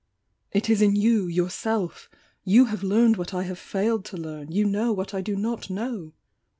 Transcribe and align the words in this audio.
It 0.51 0.67
is 0.67 0.81
in 0.81 0.95
you, 0.95 1.27
yourself— 1.27 2.09
you 2.53 2.65
have 2.65 2.81
learned 2.81 3.17
what 3.17 3.35
I 3.35 3.43
have 3.43 3.59
failed 3.59 4.03
to 4.05 4.17
learn,— 4.17 4.51
you 4.51 4.65
know 4.65 4.91
what 4.91 5.13
I 5.13 5.21
do 5.21 5.35
not 5.35 5.69
know!" 5.69 6.13